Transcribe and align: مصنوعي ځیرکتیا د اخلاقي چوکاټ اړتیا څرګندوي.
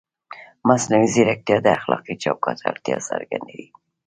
مصنوعي 0.67 1.07
ځیرکتیا 1.13 1.57
د 1.63 1.67
اخلاقي 1.77 2.15
چوکاټ 2.23 2.57
اړتیا 2.69 2.97
څرګندوي. 3.09 3.67